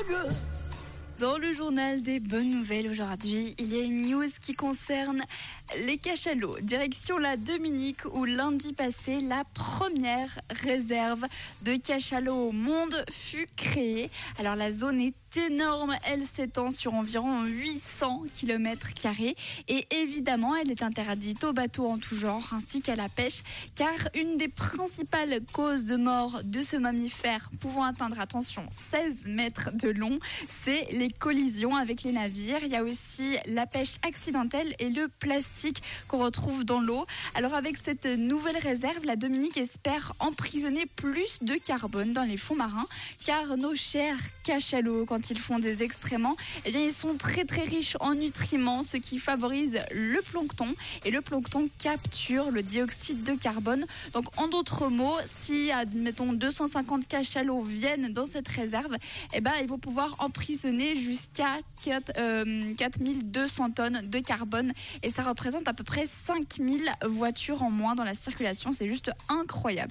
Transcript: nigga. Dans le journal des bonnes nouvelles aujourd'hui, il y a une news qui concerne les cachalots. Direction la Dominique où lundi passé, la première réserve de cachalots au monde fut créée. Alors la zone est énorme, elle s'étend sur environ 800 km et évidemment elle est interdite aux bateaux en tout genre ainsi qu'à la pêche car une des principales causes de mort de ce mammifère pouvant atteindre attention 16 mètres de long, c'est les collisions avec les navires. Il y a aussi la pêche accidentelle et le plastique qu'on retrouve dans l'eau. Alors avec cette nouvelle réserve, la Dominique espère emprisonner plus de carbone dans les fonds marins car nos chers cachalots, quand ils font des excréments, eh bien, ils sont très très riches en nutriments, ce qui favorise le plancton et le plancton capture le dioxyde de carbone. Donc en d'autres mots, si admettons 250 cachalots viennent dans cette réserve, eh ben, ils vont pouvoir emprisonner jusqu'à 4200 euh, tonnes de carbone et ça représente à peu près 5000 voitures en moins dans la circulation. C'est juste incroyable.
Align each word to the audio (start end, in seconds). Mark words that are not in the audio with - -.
nigga. 0.00 0.59
Dans 1.20 1.36
le 1.36 1.52
journal 1.52 2.02
des 2.02 2.18
bonnes 2.18 2.48
nouvelles 2.48 2.88
aujourd'hui, 2.88 3.54
il 3.58 3.74
y 3.74 3.78
a 3.78 3.84
une 3.84 4.08
news 4.08 4.30
qui 4.40 4.54
concerne 4.54 5.22
les 5.84 5.98
cachalots. 5.98 6.58
Direction 6.62 7.18
la 7.18 7.36
Dominique 7.36 8.06
où 8.14 8.24
lundi 8.24 8.72
passé, 8.72 9.20
la 9.20 9.44
première 9.52 10.40
réserve 10.62 11.26
de 11.60 11.76
cachalots 11.76 12.48
au 12.48 12.52
monde 12.52 13.04
fut 13.10 13.48
créée. 13.54 14.10
Alors 14.38 14.56
la 14.56 14.70
zone 14.72 14.98
est 14.98 15.14
énorme, 15.36 15.94
elle 16.06 16.24
s'étend 16.24 16.70
sur 16.70 16.94
environ 16.94 17.44
800 17.44 18.24
km 18.34 18.88
et 19.68 19.86
évidemment 19.90 20.56
elle 20.56 20.70
est 20.70 20.82
interdite 20.82 21.44
aux 21.44 21.52
bateaux 21.52 21.86
en 21.86 21.98
tout 21.98 22.16
genre 22.16 22.52
ainsi 22.52 22.82
qu'à 22.82 22.96
la 22.96 23.08
pêche 23.08 23.42
car 23.76 23.94
une 24.14 24.36
des 24.38 24.48
principales 24.48 25.40
causes 25.52 25.84
de 25.84 25.94
mort 25.94 26.40
de 26.42 26.62
ce 26.62 26.76
mammifère 26.76 27.48
pouvant 27.60 27.84
atteindre 27.84 28.18
attention 28.18 28.66
16 28.90 29.26
mètres 29.26 29.70
de 29.74 29.90
long, 29.90 30.18
c'est 30.48 30.88
les 30.90 31.09
collisions 31.12 31.76
avec 31.76 32.02
les 32.02 32.12
navires. 32.12 32.58
Il 32.62 32.68
y 32.68 32.76
a 32.76 32.82
aussi 32.82 33.36
la 33.46 33.66
pêche 33.66 33.96
accidentelle 34.06 34.74
et 34.78 34.90
le 34.90 35.08
plastique 35.08 35.82
qu'on 36.08 36.18
retrouve 36.18 36.64
dans 36.64 36.80
l'eau. 36.80 37.06
Alors 37.34 37.54
avec 37.54 37.76
cette 37.76 38.06
nouvelle 38.06 38.58
réserve, 38.58 39.04
la 39.04 39.16
Dominique 39.16 39.56
espère 39.56 40.12
emprisonner 40.18 40.86
plus 40.86 41.38
de 41.42 41.54
carbone 41.54 42.12
dans 42.12 42.24
les 42.24 42.36
fonds 42.36 42.56
marins 42.56 42.86
car 43.24 43.56
nos 43.56 43.74
chers 43.74 44.18
cachalots, 44.44 45.04
quand 45.06 45.30
ils 45.30 45.38
font 45.38 45.58
des 45.58 45.82
excréments, 45.82 46.36
eh 46.64 46.70
bien, 46.70 46.80
ils 46.80 46.92
sont 46.92 47.14
très 47.14 47.44
très 47.44 47.62
riches 47.62 47.96
en 48.00 48.14
nutriments, 48.14 48.82
ce 48.82 48.96
qui 48.96 49.18
favorise 49.18 49.80
le 49.92 50.20
plancton 50.22 50.74
et 51.04 51.10
le 51.10 51.20
plancton 51.20 51.68
capture 51.78 52.50
le 52.50 52.62
dioxyde 52.62 53.22
de 53.22 53.34
carbone. 53.34 53.86
Donc 54.12 54.24
en 54.36 54.48
d'autres 54.48 54.88
mots, 54.88 55.16
si 55.24 55.70
admettons 55.70 56.32
250 56.32 57.06
cachalots 57.06 57.60
viennent 57.60 58.12
dans 58.12 58.26
cette 58.26 58.48
réserve, 58.48 58.96
eh 59.32 59.40
ben, 59.40 59.52
ils 59.60 59.68
vont 59.68 59.78
pouvoir 59.78 60.16
emprisonner 60.18 60.96
jusqu'à 61.00 61.58
4200 61.82 63.64
euh, 63.64 63.68
tonnes 63.74 64.02
de 64.04 64.18
carbone 64.18 64.72
et 65.02 65.10
ça 65.10 65.22
représente 65.22 65.66
à 65.68 65.72
peu 65.72 65.84
près 65.84 66.06
5000 66.06 66.90
voitures 67.06 67.62
en 67.62 67.70
moins 67.70 67.94
dans 67.94 68.04
la 68.04 68.14
circulation. 68.14 68.72
C'est 68.72 68.88
juste 68.88 69.10
incroyable. 69.28 69.88